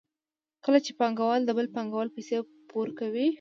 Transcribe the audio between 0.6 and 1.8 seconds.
کله چې پانګوال د بل